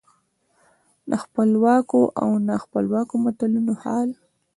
[1.09, 4.09] د خپلواکو او نا خپلواکو ملتونو حال.